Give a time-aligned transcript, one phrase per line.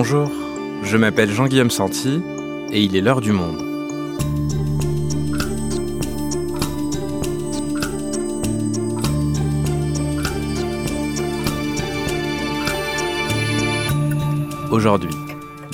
[0.00, 0.30] Bonjour,
[0.84, 2.22] je m'appelle Jean-Guillaume Santi
[2.70, 3.60] et il est l'heure du monde.
[14.70, 15.10] Aujourd'hui,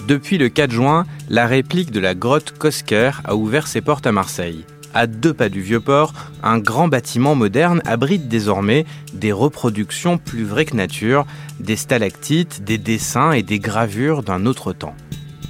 [0.09, 4.13] depuis le 4 juin, la réplique de la grotte Cosquer a ouvert ses portes à
[4.13, 4.65] Marseille.
[4.95, 6.13] À deux pas du Vieux-Port,
[6.45, 11.27] un grand bâtiment moderne abrite désormais des reproductions plus vraies que nature,
[11.59, 14.95] des stalactites, des dessins et des gravures d'un autre temps.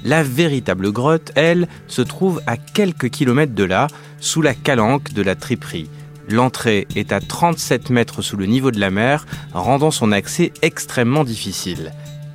[0.03, 3.85] La véritable grotte, elle, se trouve à quelques kilomètres de là,
[4.19, 5.89] sous la calanque de la triperie.
[6.27, 11.23] L'entrée est à 37 mètres sous le niveau de la mer, rendant son accès extrêmement
[11.23, 11.91] difficile.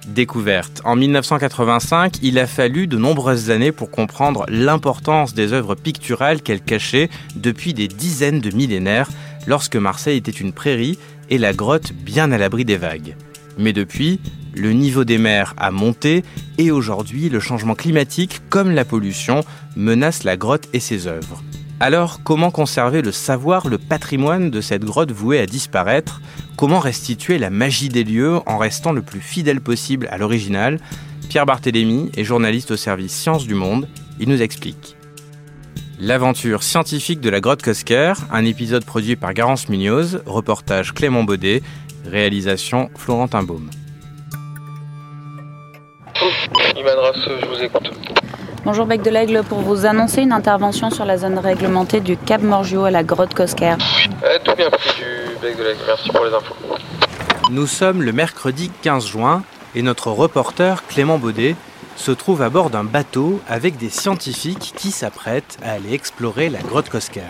[0.07, 6.43] Découverte en 1985, il a fallu de nombreuses années pour comprendre l'importance des œuvres picturales
[6.43, 9.11] qu'elle cachait depuis des dizaines de millénaires
[9.47, 13.15] lorsque Marseille était une prairie et la grotte bien à l'abri des vagues.
[13.59, 14.21] Mais depuis,
[14.55, 16.25] le niveau des mers a monté
[16.59, 19.45] et aujourd'hui, le changement climatique comme la pollution
[19.77, 21.43] menacent la grotte et ses œuvres.
[21.83, 26.21] Alors, comment conserver le savoir, le patrimoine de cette grotte vouée à disparaître?
[26.59, 30.79] Comment restituer la magie des lieux en restant le plus fidèle possible à l'original?
[31.31, 33.89] Pierre Barthélémy est journaliste au service Sciences du Monde.
[34.19, 34.95] Il nous explique.
[35.99, 41.63] L'aventure scientifique de la grotte Cosquer, un épisode produit par Garance Munoz, reportage Clément Baudet,
[42.05, 43.71] réalisation Florentin Baume.
[47.41, 48.20] je vous écoute.
[48.63, 52.43] Bonjour Bec de l'Aigle, pour vous annoncer une intervention sur la zone réglementée du Cap
[52.43, 53.75] Morgio à la grotte Cosquer.
[54.23, 56.55] Eh, tout bien pris du Bec de l'Aigle, merci pour les infos.
[57.51, 59.43] Nous sommes le mercredi 15 juin
[59.75, 61.57] et notre reporter Clément Baudet
[61.97, 66.61] se trouve à bord d'un bateau avec des scientifiques qui s'apprêtent à aller explorer la
[66.61, 67.23] grotte Cosquer.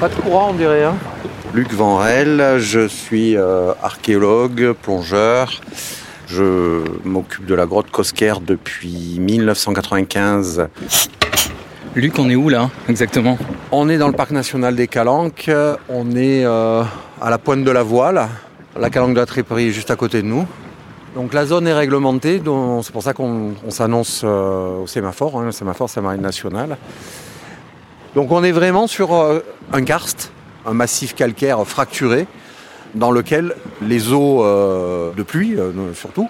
[0.00, 0.96] Pas de courant on dirait hein
[1.54, 2.02] Luc Van
[2.58, 5.52] je suis euh, archéologue, plongeur.
[6.30, 10.68] Je m'occupe de la grotte Cosquer depuis 1995.
[11.94, 13.38] Luc, on est où là exactement?
[13.72, 15.50] On est dans le parc national des Calanques.
[15.88, 16.82] On est euh,
[17.22, 18.28] à la pointe de la voile.
[18.78, 20.46] La Calanque de la Tréperie est juste à côté de nous.
[21.14, 22.42] Donc la zone est réglementée,
[22.82, 25.40] c'est pour ça qu'on s'annonce euh, au sémaphore.
[25.40, 25.46] Hein.
[25.46, 26.76] Le sémaphore, c'est la marine nationale.
[28.14, 29.40] Donc on est vraiment sur euh,
[29.72, 30.30] un karst,
[30.66, 32.26] un massif calcaire fracturé,
[32.94, 36.28] dans lequel les eaux euh, de pluie, euh, surtout,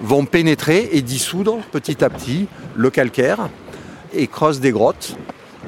[0.00, 3.48] vont pénétrer et dissoudre petit à petit le calcaire
[4.12, 5.16] et creusent des grottes.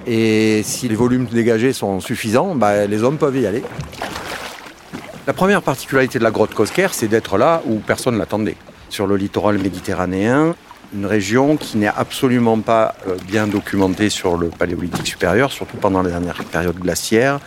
[0.06, 3.62] Et si les volumes dégagés sont suffisants, bah, les hommes peuvent y aller.
[5.26, 8.56] La première particularité de la grotte Cosquer, c'est d'être là où personne ne l'attendait.
[8.88, 10.54] Sur le littoral méditerranéen,
[10.94, 16.02] une région qui n'est absolument pas euh, bien documentée sur le paléolithique supérieur, surtout pendant
[16.02, 17.40] les dernières périodes glaciaires,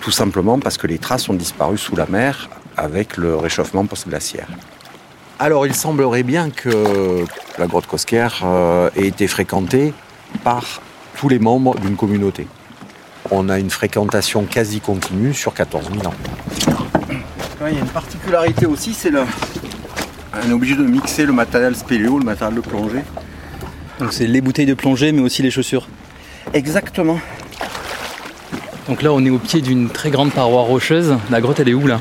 [0.00, 4.48] tout simplement parce que les traces ont disparu sous la mer avec le réchauffement post-glaciaire.
[5.38, 7.24] Alors il semblerait bien que
[7.58, 9.92] la grotte Cosquer euh, ait été fréquentée
[10.44, 10.80] par
[11.16, 12.46] tous les membres d'une communauté.
[13.30, 16.14] On a une fréquentation quasi continue sur 14 000 ans.
[17.68, 19.24] Il y a une particularité aussi, c'est le,
[20.34, 23.02] on est obligé de mixer le matériel spéléo, le matériel de plongée.
[23.98, 25.88] Donc c'est les bouteilles de plongée mais aussi les chaussures.
[26.54, 27.18] Exactement.
[28.88, 31.16] Donc là on est au pied d'une très grande paroi rocheuse.
[31.30, 32.00] La grotte elle est où là?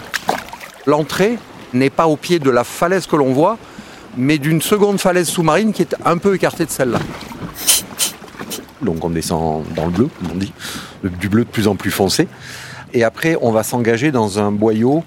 [0.86, 1.38] L'entrée
[1.74, 3.58] n'est pas au pied de la falaise que l'on voit,
[4.18, 7.00] mais d'une seconde falaise sous-marine qui est un peu écartée de celle-là.
[8.81, 10.53] Donc on descend dans le bleu, comme on dit,
[11.03, 12.28] du bleu de plus en plus foncé.
[12.94, 15.03] Et après on va s'engager dans un boyau,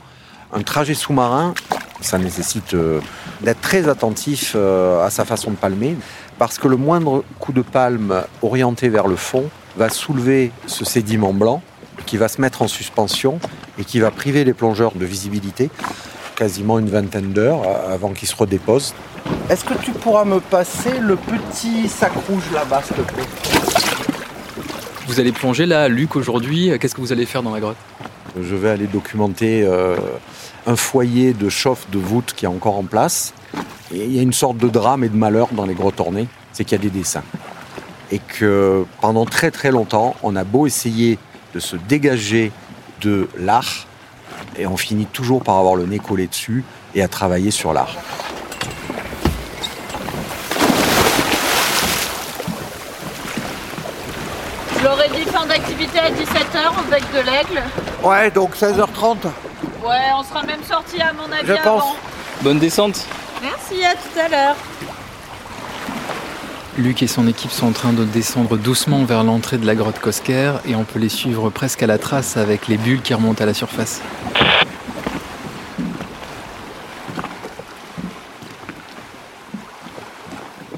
[0.53, 1.55] un trajet sous-marin
[2.01, 3.01] ça nécessite euh,
[3.41, 5.97] d'être très attentif euh, à sa façon de palmer,
[6.39, 9.45] parce que le moindre coup de palme orienté vers le fond
[9.77, 11.63] va soulever ce sédiment blanc
[12.07, 13.39] qui va se mettre en suspension
[13.79, 15.71] et qui va priver les plongeurs de visibilité
[16.37, 18.95] quasiment une vingtaine d'heures euh, avant qu'ils se redéposent.
[19.49, 23.25] Est-ce que tu pourras me passer le petit sac rouge là-bas, s'il te plaît?
[25.07, 26.73] Vous allez plonger là, Luc, aujourd'hui.
[26.81, 27.77] Qu'est-ce que vous allez faire dans la grotte?
[28.41, 29.65] Je vais aller documenter
[30.67, 33.33] un foyer de chauffe de voûte qui est encore en place.
[33.93, 36.65] Il y a une sorte de drame et de malheur dans les grottes ornées, c'est
[36.65, 37.23] qu'il y a des dessins.
[38.11, 41.19] Et que pendant très très longtemps, on a beau essayer
[41.55, 42.51] de se dégager
[43.03, 43.87] de l'art,
[44.57, 46.65] et on finit toujours par avoir le nez collé dessus
[46.95, 47.97] et à travailler sur l'art.
[54.79, 55.25] Je leur ai dit
[55.99, 57.63] à 17h au bec de l'aigle.
[58.03, 59.27] Ouais, donc 16h30.
[59.85, 61.97] Ouais, on sera même sorti à mon avis Je pense.
[62.43, 63.07] Bonne descente.
[63.43, 64.57] Merci, à tout à l'heure.
[66.77, 70.01] Luc et son équipe sont en train de descendre doucement vers l'entrée de la grotte
[70.01, 73.43] Cosquer et on peut les suivre presque à la trace avec les bulles qui remontent
[73.43, 74.03] à la surface.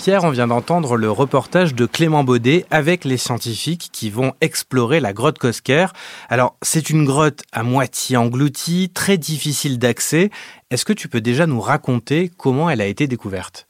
[0.09, 5.13] On vient d'entendre le reportage de Clément Baudet avec les scientifiques qui vont explorer la
[5.13, 5.87] grotte Cosquer.
[6.29, 10.31] Alors, c'est une grotte à moitié engloutie, très difficile d'accès.
[10.71, 13.67] Est-ce que tu peux déjà nous raconter comment elle a été découverte?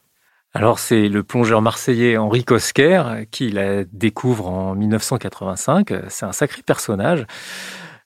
[0.53, 5.93] Alors c'est le plongeur marseillais Henri Cosquer qui la découvre en 1985.
[6.09, 7.27] C'est un sacré personnage.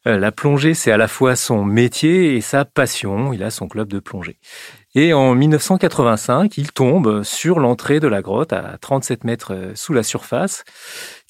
[0.07, 3.33] Euh, la plongée, c'est à la fois son métier et sa passion.
[3.33, 4.39] Il a son club de plongée.
[4.97, 9.93] Et en 1985, il tombe sur l'entrée de la grotte à 37 mètres euh, sous
[9.93, 10.65] la surface,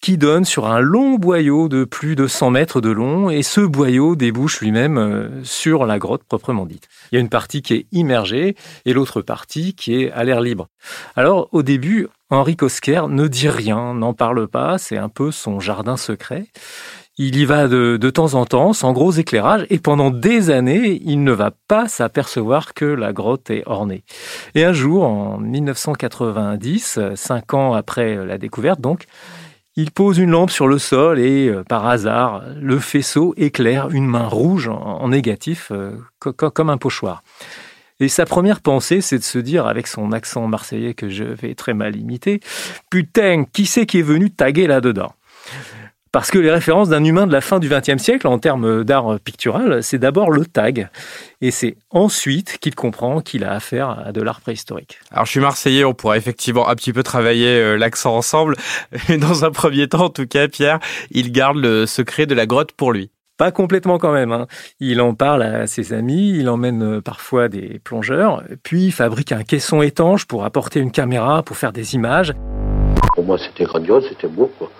[0.00, 3.60] qui donne sur un long boyau de plus de 100 mètres de long, et ce
[3.60, 6.88] boyau débouche lui-même euh, sur la grotte proprement dite.
[7.12, 10.40] Il y a une partie qui est immergée et l'autre partie qui est à l'air
[10.40, 10.68] libre.
[11.14, 15.60] Alors au début, Henri Cosquer ne dit rien, n'en parle pas, c'est un peu son
[15.60, 16.46] jardin secret.
[17.22, 21.22] Il y va de, temps en temps, sans gros éclairage, et pendant des années, il
[21.22, 24.04] ne va pas s'apercevoir que la grotte est ornée.
[24.54, 29.04] Et un jour, en 1990, cinq ans après la découverte, donc,
[29.76, 34.06] il pose une lampe sur le sol et, euh, par hasard, le faisceau éclaire une
[34.06, 35.90] main rouge en, négatif, euh,
[36.20, 37.22] comme un pochoir.
[38.00, 41.54] Et sa première pensée, c'est de se dire, avec son accent marseillais que je vais
[41.54, 42.40] très mal imiter,
[42.88, 45.12] Putain, qui c'est qui est venu taguer là-dedans?
[46.12, 49.20] Parce que les références d'un humain de la fin du XXe siècle en termes d'art
[49.20, 50.88] pictural, c'est d'abord le tag.
[51.40, 54.98] Et c'est ensuite qu'il comprend qu'il a affaire à de l'art préhistorique.
[55.12, 58.56] Alors je suis marseillais, on pourra effectivement un petit peu travailler euh, l'accent ensemble.
[59.08, 60.80] Mais dans un premier temps, en tout cas, Pierre,
[61.12, 63.10] il garde le secret de la grotte pour lui.
[63.36, 64.32] Pas complètement quand même.
[64.32, 64.48] Hein.
[64.80, 69.32] Il en parle à ses amis, il emmène euh, parfois des plongeurs, puis il fabrique
[69.32, 72.34] un caisson étanche pour apporter une caméra, pour faire des images.
[73.14, 74.50] Pour moi, c'était grandiose, c'était beau.
[74.58, 74.70] Quoi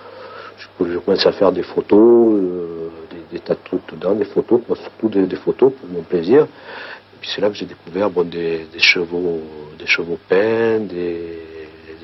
[0.61, 2.89] je commence à faire des photos, euh,
[3.33, 6.45] des, tas de trucs dedans, des photos, surtout des, photos pour mon plaisir.
[6.45, 9.41] Et puis c'est là que j'ai découvert des, chevaux,
[9.79, 11.39] des chevaux peints, des,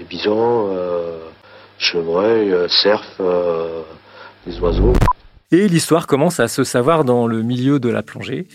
[0.08, 1.19] bisons, euh,
[1.79, 3.20] chevreuils, euh, cerfs,
[4.47, 4.93] des oiseaux.
[5.52, 8.48] Et l'histoire commence à se savoir dans le milieu de la plongée.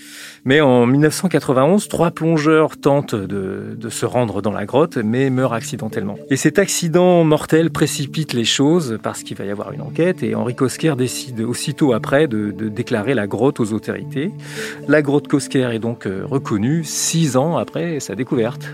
[0.44, 6.18] Mais en 1991, trois plongeurs tentent de, se rendre dans la grotte, mais meurent accidentellement.
[6.30, 10.36] Et cet accident mortel précipite les choses parce qu'il va y avoir une enquête et
[10.36, 14.32] Henri Kosker décide aussitôt après de, déclarer la grotte aux autorités.
[14.90, 18.68] La grotte Kosker est donc euh, reconnue six ans après sa découverte.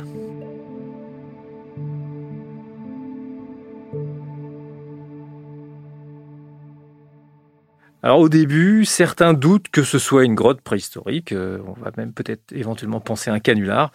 [8.08, 12.14] Alors au début, certains doutent que ce soit une grotte préhistorique, euh, on va même
[12.14, 13.92] peut-être éventuellement penser à un canular,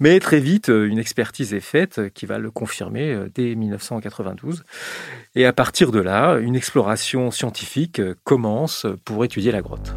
[0.00, 4.64] mais très vite, euh, une expertise est faite qui va le confirmer euh, dès 1992.
[5.36, 9.94] Et à partir de là, une exploration scientifique commence pour étudier la grotte.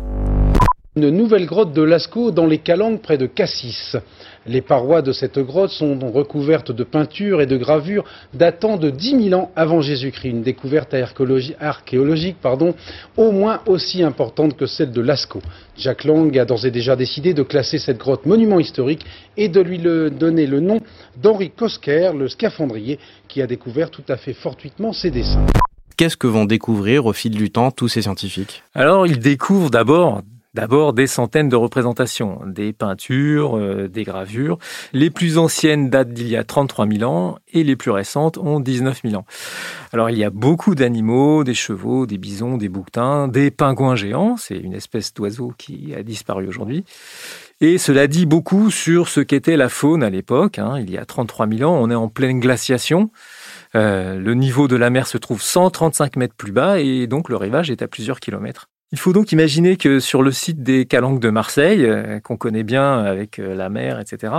[0.98, 3.98] Une nouvelle grotte de Lascaux dans les Calanques près de Cassis.
[4.48, 9.30] Les parois de cette grotte sont recouvertes de peintures et de gravures datant de 10
[9.30, 10.30] 000 ans avant Jésus-Christ.
[10.30, 10.96] Une découverte
[11.60, 12.76] archéologique pardon,
[13.18, 15.42] au moins aussi importante que celle de Lascaux.
[15.78, 19.06] Jack Lang a d'ores et déjà décidé de classer cette grotte monument historique
[19.36, 20.80] et de lui donner le nom
[21.22, 25.46] d'Henri Kosker, le scaphandrier, qui a découvert tout à fait fortuitement ses dessins.
[25.98, 28.64] Qu'est-ce que vont découvrir au fil du temps tous ces scientifiques?
[28.74, 30.22] Alors, ils découvrent d'abord
[30.56, 34.58] D'abord des centaines de représentations, des peintures, euh, des gravures.
[34.94, 38.62] Les plus anciennes datent d'il y a 33 000 ans et les plus récentes ont
[38.62, 39.25] 19 000 ans.
[39.91, 44.38] Alors il y a beaucoup d'animaux, des chevaux, des bisons, des bouquetins, des pingouins géants,
[44.38, 46.86] c'est une espèce d'oiseau qui a disparu aujourd'hui.
[47.60, 50.58] Et cela dit beaucoup sur ce qu'était la faune à l'époque.
[50.58, 50.80] Hein.
[50.80, 53.12] Il y a 33 000 ans, on est en pleine glaciation.
[53.75, 57.36] Euh, le niveau de la mer se trouve 135 mètres plus bas et donc le
[57.36, 58.70] rivage est à plusieurs kilomètres.
[58.96, 62.64] Il faut donc imaginer que sur le site des Calanques de Marseille, euh, qu'on connaît
[62.64, 64.32] bien avec euh, la mer, etc.,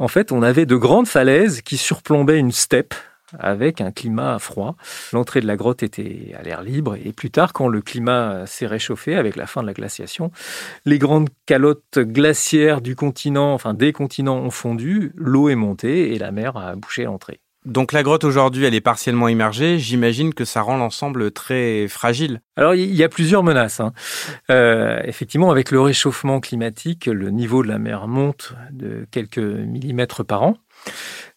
[0.00, 2.94] en fait, on avait de grandes falaises qui surplombaient une steppe
[3.38, 4.74] avec un climat froid.
[5.12, 8.66] L'entrée de la grotte était à l'air libre et plus tard, quand le climat s'est
[8.66, 10.32] réchauffé avec la fin de la glaciation,
[10.84, 16.18] les grandes calottes glaciaires du continent, enfin des continents ont fondu, l'eau est montée et
[16.18, 17.38] la mer a bouché l'entrée.
[17.64, 19.78] Donc la grotte aujourd'hui, elle est partiellement immergée.
[19.78, 22.40] J'imagine que ça rend l'ensemble très fragile.
[22.56, 23.80] Alors il y a plusieurs menaces.
[23.80, 23.92] Hein.
[24.50, 30.24] Euh, effectivement, avec le réchauffement climatique, le niveau de la mer monte de quelques millimètres
[30.24, 30.56] par an.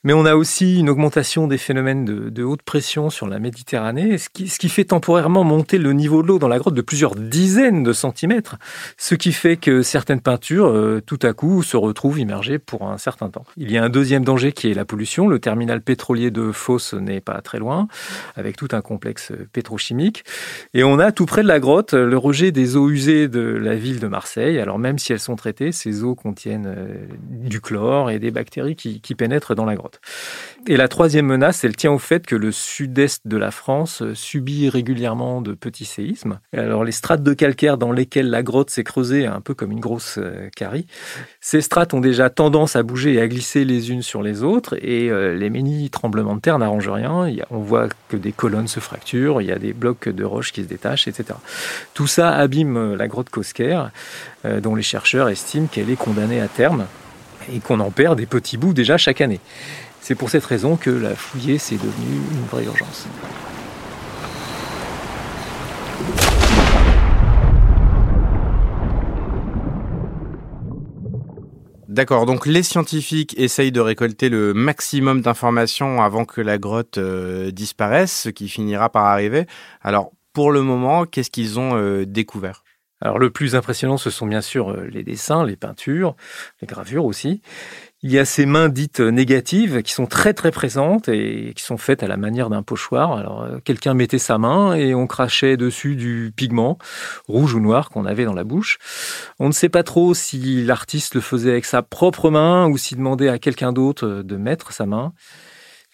[0.08, 4.30] Mais on a aussi une augmentation des phénomènes de, haute pression sur la Méditerranée, ce
[4.30, 7.92] qui, fait temporairement monter le niveau de l'eau dans la grotte de plusieurs dizaines de
[7.92, 8.56] centimètres,
[8.96, 12.98] ce qui fait que certaines peintures, euh, tout à coup, se retrouvent immergées pour un
[12.98, 13.44] certain temps.
[13.58, 15.28] Il y a un deuxième danger qui est la pollution.
[15.28, 17.90] Le terminal pétrolier de Fos n'est pas très loin,
[18.38, 20.24] avec tout un complexe pétrochimique.
[20.74, 23.76] Et on a tout près de la grotte le rejet des eaux usées de la
[23.76, 24.58] ville de Marseille.
[24.58, 26.96] Alors même si elles sont traitées, ces eaux contiennent euh,
[27.30, 29.97] du chlore et des bactéries qui, pénètrent dans la grotte.
[30.70, 34.68] Et la troisième menace, elle tient au fait que le sud-est de la France subit
[34.68, 36.40] régulièrement de petits séismes.
[36.52, 39.80] alors les strates de calcaire dans lesquelles la grotte s'est creusée, un peu comme une
[39.80, 40.86] grosse euh, carie,
[41.40, 44.76] ces strates ont déjà tendance à bouger et à glisser les unes sur les autres,
[44.82, 47.28] et euh, les mini tremblements de terre n'arrangent rien.
[47.50, 50.64] on voit que des colonnes se fracturent, il y a des blocs de roches qui
[50.64, 51.40] se détachent, etc.
[51.94, 53.84] Tout ça abîme la grotte Cosquer,
[54.46, 56.88] euh, dont les chercheurs estiment qu'elle est condamnée à terme
[57.54, 59.40] et qu'on en perd des petits bouts déjà chaque année.
[60.08, 63.10] C'est pour cette raison que la fouiller, c'est devenu une vraie urgence.
[71.90, 77.52] D'accord, donc les scientifiques essayent de récolter le maximum d'informations avant que la grotte euh,
[77.52, 79.46] disparaisse, ce qui finira par arriver.
[79.82, 82.64] Alors, pour le moment, qu'est-ce qu'ils ont euh, découvert?
[83.00, 86.16] Alors le plus impressionnant, ce sont bien sûr euh, les dessins, les peintures,
[86.62, 87.42] les gravures aussi.
[88.04, 91.78] Il y a ces mains dites négatives qui sont très très présentes et qui sont
[91.78, 93.14] faites à la manière d'un pochoir.
[93.14, 96.78] Alors euh, quelqu'un mettait sa main et on crachait dessus du pigment
[97.28, 98.78] rouge ou noir qu'on avait dans la bouche.
[99.40, 103.00] On ne sait pas trop si l'artiste le faisait avec sa propre main ou s'il
[103.00, 105.14] demandait à quelqu'un d'autre de mettre sa main.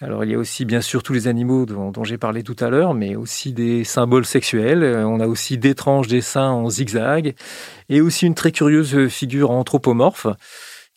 [0.02, 2.58] Alors il y a aussi bien sûr tous les animaux dont, dont j'ai parlé tout
[2.60, 4.84] à l'heure, mais aussi des symboles sexuels.
[4.84, 7.34] On a aussi d'étranges dessins en zigzag
[7.88, 10.28] et aussi une très curieuse figure anthropomorphe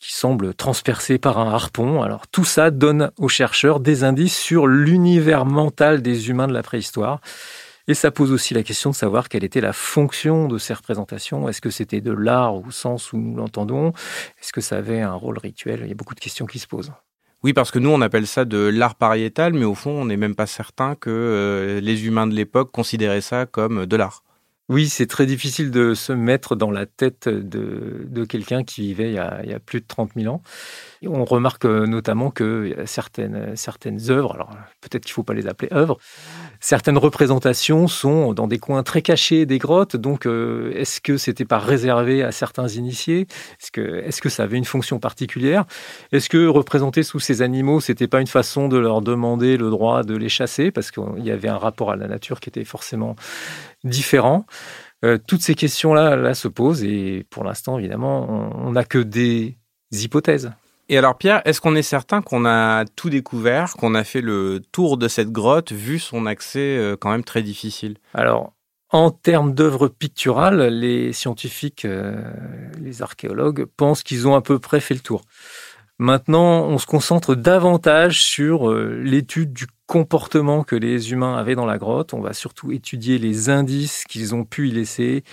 [0.06, 2.00] qui semble transpercé par un harpon.
[2.00, 6.62] Alors tout ça donne aux chercheurs des indices sur l'univers mental des humains de la
[6.62, 7.20] préhistoire.
[7.88, 11.48] Et ça pose aussi la question de savoir quelle était la fonction de ces représentations.
[11.48, 13.88] Est-ce que c'était de l'art au sens où nous l'entendons?
[14.40, 15.80] Est-ce que ça avait un rôle rituel?
[15.82, 16.92] Il y a beaucoup de questions qui se posent.
[17.42, 20.16] Oui, parce que nous, on appelle ça de l'art pariétal, mais au fond, on n'est
[20.16, 24.22] même pas certain que euh, les humains de l'époque considéraient ça comme de l'art.
[24.68, 29.14] Oui, c'est très difficile de se mettre dans la tête de, quelqu'un qui vivait il
[29.14, 29.18] y,
[29.54, 30.42] a, plus de 30 000 ans.
[31.04, 35.46] On remarque euh, notamment que certaines, certaines œuvres, alors peut-être qu'il ne faut pas les
[35.46, 35.98] appeler œuvres,
[36.60, 39.96] certaines représentations sont dans des coins très cachés des grottes.
[39.96, 43.26] Donc, euh, est-ce que c'était pas réservé à certains initiés?
[43.60, 45.64] Est-ce que, ça avait une fonction particulière?
[46.12, 50.02] Est-ce que représenter sous ces animaux, c'était pas une façon de leur demander le droit
[50.02, 50.70] de les chasser?
[50.70, 53.16] Parce qu'il y avait un rapport à la nature qui était forcément
[53.84, 54.46] différent.
[55.04, 59.56] Euh, toutes ces questions-là là, se posent et pour l'instant, évidemment, on n'a que des
[59.92, 60.50] hypothèses.
[60.88, 64.62] Et alors Pierre, est-ce qu'on est certain qu'on a tout découvert, qu'on a fait le
[64.70, 67.96] tour de cette grotte, vu son accès euh, quand même très difficile?
[68.14, 68.52] Alors,
[68.90, 72.22] en termes d'œuvres picturales, les scientifiques, euh,
[72.80, 75.22] les archéologues pensent qu'ils ont à peu près fait le tour.
[75.98, 81.66] Maintenant, on se concentre davantage sur euh, l'étude du comportement que les humains avaient dans
[81.66, 82.12] la grotte.
[82.12, 85.24] On va surtout étudier les indices qu'ils ont pu y laisser,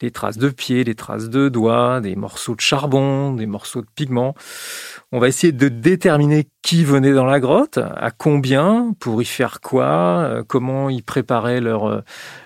[0.00, 3.86] les traces de pieds, les traces de doigts, des morceaux de charbon, des morceaux de
[3.94, 4.34] pigments.
[5.12, 9.60] On va essayer de déterminer qui venait dans la grotte, à combien, pour y faire
[9.60, 12.00] quoi, euh, comment ils préparaient leurs euh,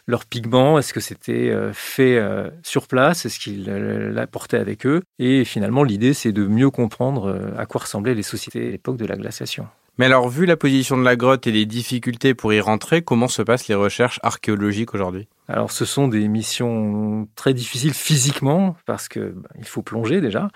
[0.07, 2.21] leur pigments, est-ce que c'était euh, fait
[2.63, 5.03] sur place, est-ce qu'ils l'apportaient avec eux.
[5.19, 9.07] Et finalement, l'idée, c'est de mieux comprendre à quoi ressemblaient les sociétés à l'époque de
[9.07, 9.67] la glaciation.
[9.99, 13.29] Mais alors, vu la position de la grotte et les difficultés pour y rentrer, comment
[13.29, 15.27] se passent les recherches archéologiques aujourd'hui?
[15.49, 20.51] Alors, ce sont des missions très difficiles physiquement, parce que bah, il faut plonger déjà,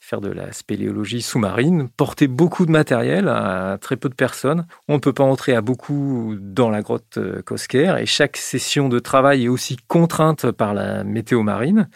[0.00, 4.66] faire de la spéléologie sous-marine, porter beaucoup de matériel à très peu de personnes.
[4.88, 8.88] On ne peut pas entrer à beaucoup dans la grotte euh, Cosquer, et chaque session
[8.88, 11.90] de travail est aussi contrainte par la météo marine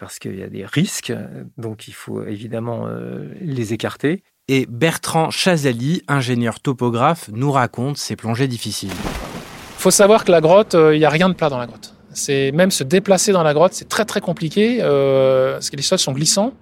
[0.00, 1.12] parce qu'il y a des risques,
[1.58, 8.14] donc il faut évidemment euh, les écarter et Bertrand Chazali, ingénieur topographe, nous raconte ses
[8.14, 8.92] plongées difficiles.
[8.92, 11.66] Il faut savoir que la grotte, il euh, n'y a rien de plat dans la
[11.66, 11.94] grotte.
[12.28, 15.98] Même se déplacer dans la grotte, c'est très très compliqué euh, parce que les sols
[15.98, 16.52] sont glissants.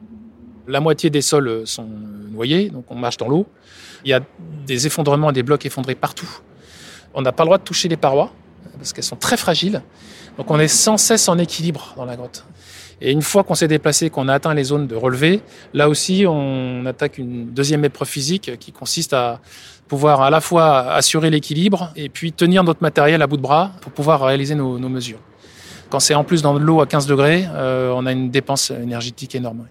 [0.67, 1.87] La moitié des sols euh, sont
[2.33, 3.47] noyés, donc on marche dans l'eau.
[4.05, 4.21] Il y a
[4.67, 6.29] des effondrements et des blocs effondrés partout.
[7.12, 8.33] On n'a pas le droit de toucher les parois
[8.76, 9.83] parce qu'elles sont très fragiles.
[10.38, 12.44] Donc on est sans cesse en équilibre dans la grotte.
[13.00, 15.42] Et une fois qu'on s'est déplacé, qu'on a atteint les zones de relevé,
[15.73, 19.40] là aussi, on attaque une deuxième épreuve physique qui consiste à
[19.88, 23.73] pouvoir à la fois assurer l'équilibre et puis tenir notre matériel à bout de bras
[23.80, 25.18] pour pouvoir réaliser nos, mesures.
[25.90, 28.71] Quand c'est en plus dans de l'eau à 15 degrés, euh, on a une dépense
[28.71, 29.66] énergétique énorme.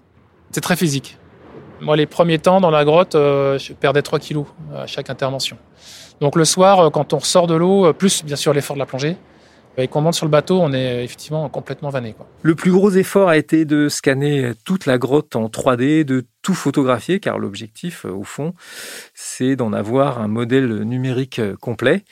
[0.52, 1.18] C'est très physique.
[1.80, 5.58] Moi, les premiers temps dans la grotte, euh, je perdais 3 kilos à chaque intervention.
[6.20, 9.16] Donc le soir, quand on ressort de l'eau, plus bien sûr l'effort de la plongée,
[9.76, 12.14] et qu'on monte sur le bateau, on est effectivement complètement vanné.
[12.42, 16.54] Le plus gros effort a été de scanner toute la grotte en 3D, de tout
[16.54, 18.54] photographier, car l'objectif, euh, au fond,
[19.14, 22.04] c'est d'en avoir un modèle numérique euh, complet.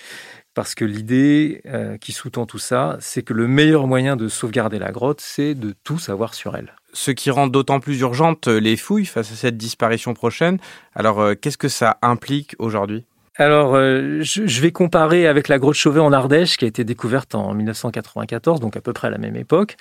[0.55, 4.79] parce que l'idée euh, qui sous-tend tout ça, c'est que le meilleur moyen de sauvegarder
[4.79, 6.75] la grotte, c'est de tout savoir sur elle.
[6.93, 10.59] Ce qui rend d'autant plus urgente les fouilles face à cette disparition prochaine.
[10.95, 13.07] Alors, euh, qu'est-ce que ça implique aujourd'hui?
[13.37, 17.35] Alors, euh, je vais comparer avec la grotte Chauvet en Ardèche, qui a été découverte
[17.35, 19.77] en 1994, donc à peu près à la même époque,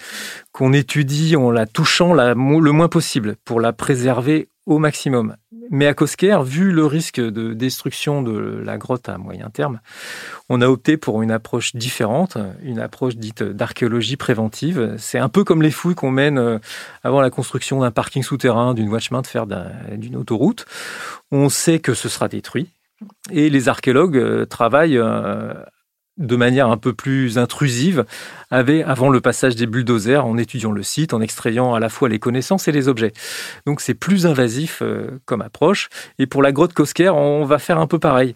[0.53, 2.33] qu'on étudie en la touchant le
[2.71, 5.35] moins possible pour la préserver au maximum.
[5.69, 9.79] Mais à Cosquer, vu le risque de destruction de la grotte à moyen terme,
[10.49, 14.95] on a opté pour une approche différente, une approche dite d'archéologie préventive.
[14.97, 16.59] C'est un peu comme les fouilles qu'on mène euh,
[17.03, 20.65] avant la construction d'un parking souterrain, d'une watchmain de fer d'une autoroute.
[21.31, 22.69] On sait que ce sera détruit.
[23.31, 25.53] Et les archéologues euh, travaillent euh,
[26.17, 28.05] de manière un peu plus intrusive
[28.49, 32.19] avant le passage des bulldozers en étudiant le site, en extrayant à la fois les
[32.19, 33.13] connaissances et les objets.
[33.65, 35.89] Donc c'est plus invasif euh, comme approche.
[36.19, 38.33] Et pour la grotte Cosquer, on va faire un peu pareil.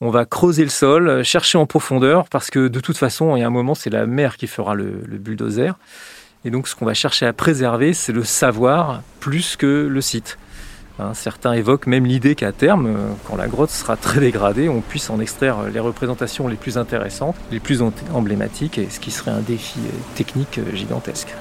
[0.00, 3.42] On va creuser le sol, chercher en profondeur, parce que de toute façon, il y
[3.42, 5.78] a un moment, c'est la mer qui fera le, le bulldozer.
[6.44, 10.38] Et donc ce qu'on va chercher à préserver, c'est le savoir plus que le site.
[10.98, 14.80] Hein, certains évoquent même l'idée qu'à terme, euh, quand la grotte sera très dégradée, on
[14.80, 17.82] puisse en extraire les représentations les plus intéressantes, les plus
[18.14, 21.34] emblématiques, et ce qui serait un défi euh, technique euh, gigantesque.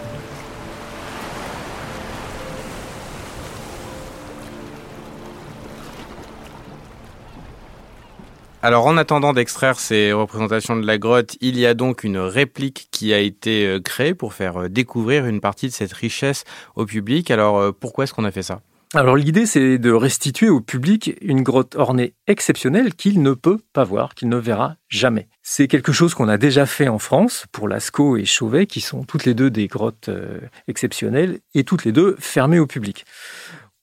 [8.62, 12.88] Alors en attendant d'extraire ces représentations de la grotte, il y a donc une réplique
[12.92, 16.46] qui a été créée pour faire découvrir une partie de cette richesse
[16.76, 17.30] au public.
[17.30, 18.62] Alors pourquoi est-ce qu'on a fait ça?
[18.96, 23.84] Alors l'idée, c'est de restituer au public une grotte ornée exceptionnelle qu'il ne peut pas
[23.84, 25.28] voir, qu'il ne verra jamais.
[25.42, 29.04] C'est quelque chose qu'on a déjà fait en France pour Lascaux et Chauvet, qui sont
[29.04, 33.06] toutes les deux des grottes euh, exceptionnelles et toutes les deux fermées au public.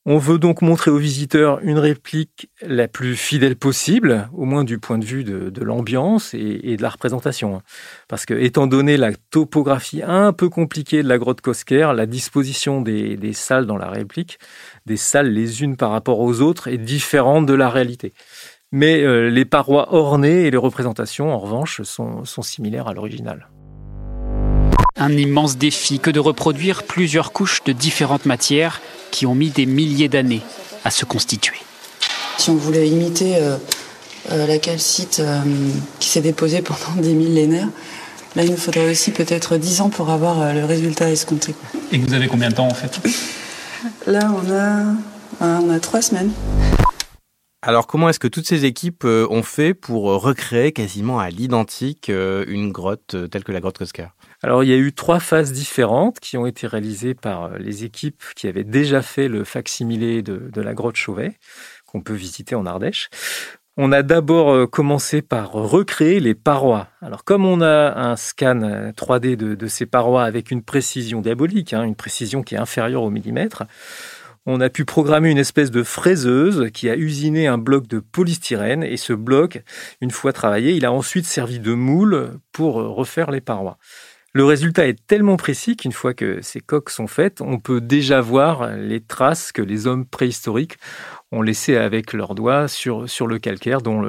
[0.04, 4.78] On veut donc montrer aux visiteurs une réplique la plus fidèle possible, au moins du
[4.78, 7.62] point de vue de, l'ambiance et, de la représentation.
[8.08, 12.80] Parce que, étant donné la topographie un peu compliquée de la grotte Cosquer, la disposition
[12.80, 14.40] des, salles dans la réplique,
[14.86, 18.12] des salles les unes par rapport aux autres, est différente de la réalité.
[18.72, 23.46] Mais euh, les parois ornées et les représentations, en revanche, sont similaires à l'original.
[25.02, 29.66] Un immense défi que de reproduire plusieurs couches de différentes matières qui ont mis des
[29.66, 30.42] milliers d'années
[30.84, 31.56] à se constituer.
[32.38, 33.56] Si on voulait imiter euh,
[34.30, 35.40] euh, la calcite euh,
[35.98, 37.66] qui s'est déposée pendant des millénaires,
[38.36, 41.56] là il nous faudrait aussi peut-être 10 ans pour avoir le résultat escompté.
[41.90, 43.00] Et vous avez combien de temps en fait?
[44.06, 46.30] Là on a, on a trois semaines.
[47.62, 52.72] Alors comment est-ce que toutes ces équipes ont fait pour recréer quasiment à l'identique une
[52.72, 56.36] grotte telle que la grotte Coscar alors, il y a eu trois phases différentes qui
[56.36, 60.60] ont été réalisées par euh, les équipes qui avaient déjà fait le facsimilé de, de
[60.60, 61.38] la grotte Chauvet,
[61.86, 63.08] qu'on peut visiter en Ardèche.
[63.76, 66.88] On a d'abord euh, commencé par recréer les parois.
[67.00, 71.72] Alors comme on a un scan 3D euh, de, ces parois avec une précision diabolique,
[71.72, 73.62] hein, une précision qui est inférieure au millimètre,
[74.46, 78.82] on a pu programmer une espèce de fraiseuse qui a usiné un bloc de polystyrène
[78.82, 79.62] et ce bloc,
[80.00, 83.78] une fois travaillé, il a ensuite servi de moule pour refaire les parois.
[84.34, 88.22] Le résultat est tellement précis qu'une fois que ces coques sont faites, on peut déjà
[88.22, 90.78] voir les traces que les hommes préhistoriques
[91.32, 94.02] ont laissées avec leurs doigts sur, le calcaire dont,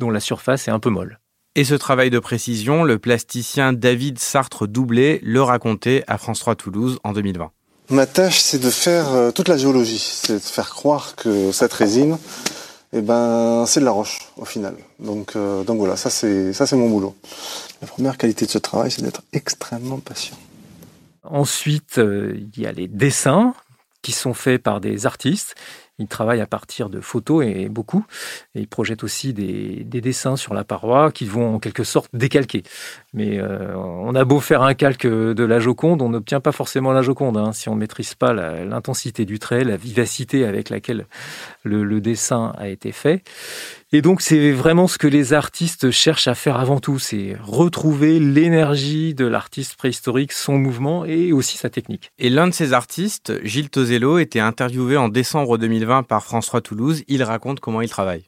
[0.00, 1.20] dont la surface est un peu molle.
[1.54, 6.98] Et ce travail de précision, le plasticien David Sartre-Doublé le racontait à France 3 Toulouse
[7.04, 7.52] en 2020.
[7.90, 11.72] Ma tâche, c'est de faire euh, toute la géologie, c'est de faire croire que cette
[11.72, 12.16] résine,
[12.94, 14.74] eh ben, c'est de la roche au final.
[15.00, 17.14] Donc, euh, donc voilà, ça c'est ça c'est mon boulot.
[17.82, 20.36] La première qualité de ce travail, c'est d'être extrêmement patient.
[21.24, 23.54] Ensuite, euh, il y a les dessins
[24.00, 25.54] qui sont faits par des artistes
[25.98, 28.04] il travaille à partir de photos et beaucoup.
[28.54, 32.62] Et il projette aussi des, dessins sur la paroi qui vont en quelque sorte décalquer.
[33.12, 36.92] Mais euh, on a beau faire un calque de la Joconde, on n'obtient pas forcément
[36.92, 37.36] la Joconde.
[37.36, 41.06] Hein, si on ne maîtrise pas l'intensité du trait, la vivacité avec laquelle
[41.62, 43.22] le dessin a été fait.
[43.94, 48.18] Et donc c'est vraiment ce que les artistes cherchent à faire avant tout, c'est retrouver
[48.18, 52.10] l'énergie de l'artiste préhistorique, son mouvement et aussi sa technique.
[52.18, 56.60] Et l'un de ces artistes, Gilles Tozello, était interviewé en décembre 2020 par France 3
[56.60, 57.04] Toulouse.
[57.06, 58.24] Il raconte comment il travaille.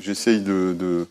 [0.00, 1.06] J'essaye de,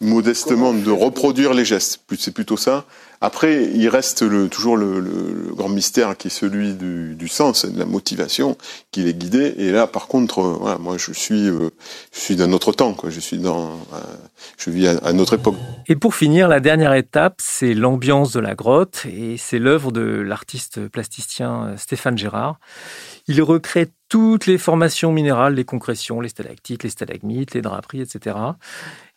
[0.00, 2.00] modestement de reproduire les gestes.
[2.18, 2.84] C'est plutôt ça.
[3.20, 7.86] Après, il reste toujours le, grand mystère qui est celui du, sens et de la
[7.86, 8.56] motivation
[8.92, 9.54] qui les guidait.
[9.58, 11.70] Et là, par contre, euh, moi, je suis, euh,
[12.12, 12.94] suis d'un autre temps.
[12.94, 13.10] Quoi.
[13.10, 13.98] Je suis dans, euh,
[14.58, 15.56] je vis à, notre époque.
[15.88, 20.02] Et pour finir, la dernière étape, c'est l'ambiance de la grotte et c'est l'œuvre de
[20.02, 22.58] l'artiste plasticien Stéphane Gérard.
[23.28, 28.36] Il recrée toutes les formations minérales, les concrétions, les stalactites, les stalagmites, les draperies, etc.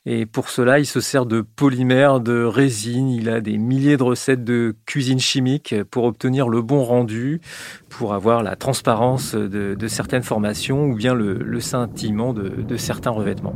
[0.05, 3.09] Et pour cela, il se sert de polymères, de résine.
[3.09, 7.41] Il a des milliers de recettes de cuisine chimique pour obtenir le bon rendu,
[7.89, 13.55] pour avoir la transparence de, certaines formations ou bien le, scintillement de certains revêtements.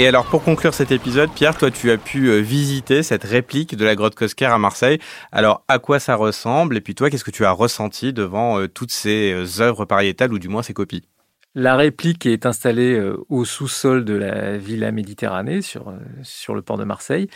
[0.00, 3.76] Et alors pour conclure cet épisode, Pierre, toi tu as pu euh, visiter cette réplique
[3.76, 4.98] de la grotte Cosquer à Marseille.
[5.30, 6.76] Alors à quoi ça ressemble?
[6.76, 10.32] Et puis toi, qu'est-ce que tu as ressenti devant euh, toutes ces euh, œuvres pariétales
[10.32, 11.04] ou du moins ces copies?
[11.54, 16.82] La réplique est installée au sous-sol de la Villa Méditerranée sur, sur le port de
[16.82, 17.28] Marseille.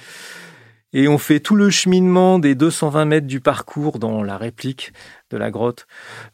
[0.94, 4.92] Et on fait tout le cheminement des 220 mètres du parcours dans la réplique
[5.30, 5.86] de la grotte.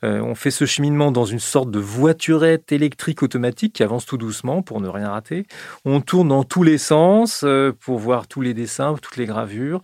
[0.05, 4.17] Euh, on fait ce cheminement dans une sorte de voiturette électrique automatique qui avance tout
[4.17, 5.47] doucement pour ne rien rater.
[5.85, 9.83] On tourne dans tous les sens euh, pour voir tous les dessins, toutes les gravures.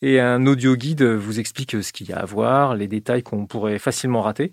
[0.00, 3.46] Et un audio guide vous explique ce qu'il y a à voir, les détails qu'on
[3.46, 4.50] pourrait facilement rater.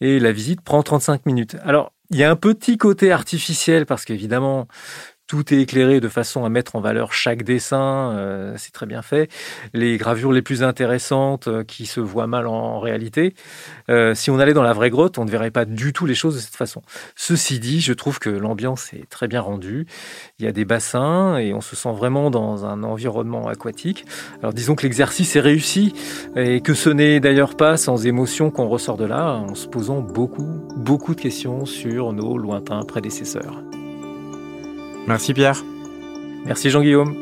[0.00, 1.56] Et la visite prend 35 minutes.
[1.64, 4.68] Alors, il y a un petit côté artificiel parce qu'évidemment,
[5.32, 9.00] tout est éclairé de façon à mettre en valeur chaque dessin, euh, c'est très bien
[9.00, 9.30] fait.
[9.72, 13.32] Les gravures les plus intéressantes euh, qui se voient mal en, réalité.
[13.88, 16.14] Euh, si on allait dans la vraie grotte, on ne verrait pas du tout les
[16.14, 16.82] choses de cette façon.
[17.16, 19.86] Ceci dit, je trouve que l'ambiance est très bien rendue.
[20.38, 24.04] Il y a des bassins et on se sent vraiment dans un environnement aquatique.
[24.40, 25.94] Alors disons que l'exercice est réussi
[26.36, 30.02] et que ce n'est d'ailleurs pas sans émotion qu'on ressort de là en se posant
[30.02, 33.62] beaucoup, beaucoup de questions sur nos lointains prédécesseurs.
[35.06, 35.62] Merci Pierre.
[36.44, 37.14] Merci Jean-Guillaume.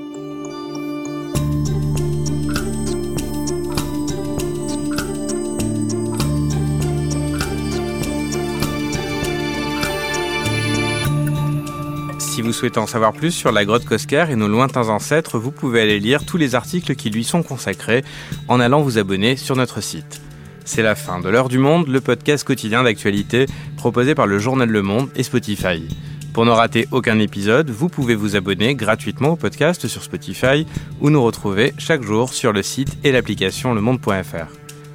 [12.19, 15.51] Si vous souhaitez en savoir plus sur la grotte Cosquer et nos lointains ancêtres, vous
[15.51, 18.03] pouvez aller lire tous les articles qui lui sont consacrés
[18.49, 20.23] en allant vous abonner sur notre site.
[20.65, 24.69] C'est la fin de l'heure du monde, le podcast quotidien d'actualité proposé par le journal
[24.69, 25.87] Le Monde et Spotify.
[26.33, 30.65] Pour ne rater aucun épisode, vous pouvez vous abonner gratuitement au podcast sur Spotify
[31.01, 34.47] ou nous retrouver chaque jour sur le site et l'application lemonde.fr.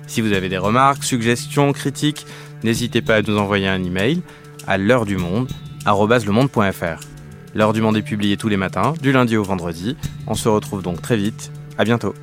[0.07, 2.25] Si vous avez des remarques, suggestions, critiques,
[2.63, 4.21] n'hésitez pas à nous envoyer un email
[4.65, 5.49] à l'heure du monde
[5.85, 6.99] @lemonde.fr.
[7.53, 9.97] L'heure du monde est publiée tous les matins, du lundi au vendredi.
[10.27, 11.51] On se retrouve donc très vite.
[11.77, 12.13] À bientôt.